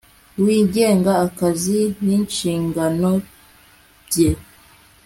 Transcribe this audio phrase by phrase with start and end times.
[0.45, 3.11] WIGENGA AKAZI N INSHINGANO
[4.09, 4.29] BYE